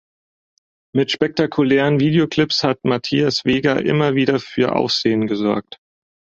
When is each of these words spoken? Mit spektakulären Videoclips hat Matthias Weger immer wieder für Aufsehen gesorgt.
Mit 0.95 1.11
spektakulären 1.11 1.99
Videoclips 1.99 2.63
hat 2.63 2.79
Matthias 2.83 3.45
Weger 3.45 3.85
immer 3.85 4.15
wieder 4.15 4.39
für 4.39 4.73
Aufsehen 4.75 5.27
gesorgt. 5.27 5.79